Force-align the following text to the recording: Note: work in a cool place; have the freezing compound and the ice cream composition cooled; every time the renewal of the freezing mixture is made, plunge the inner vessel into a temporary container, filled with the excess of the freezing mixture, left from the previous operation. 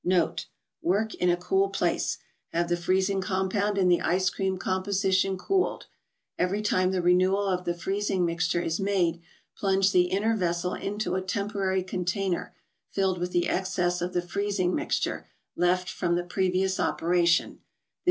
Note: 0.03 0.47
work 0.81 1.13
in 1.13 1.29
a 1.29 1.37
cool 1.37 1.69
place; 1.69 2.17
have 2.47 2.69
the 2.69 2.75
freezing 2.75 3.21
compound 3.21 3.77
and 3.77 3.91
the 3.91 4.01
ice 4.01 4.31
cream 4.31 4.57
composition 4.57 5.37
cooled; 5.37 5.85
every 6.39 6.63
time 6.63 6.89
the 6.89 7.03
renewal 7.03 7.45
of 7.45 7.65
the 7.65 7.73
freezing 7.75 8.25
mixture 8.25 8.63
is 8.63 8.79
made, 8.79 9.21
plunge 9.55 9.91
the 9.91 10.05
inner 10.05 10.35
vessel 10.35 10.73
into 10.73 11.13
a 11.13 11.21
temporary 11.21 11.83
container, 11.83 12.55
filled 12.89 13.19
with 13.19 13.31
the 13.31 13.47
excess 13.47 14.01
of 14.01 14.13
the 14.13 14.23
freezing 14.23 14.73
mixture, 14.73 15.27
left 15.55 15.87
from 15.87 16.15
the 16.15 16.23
previous 16.23 16.79
operation. 16.79 17.59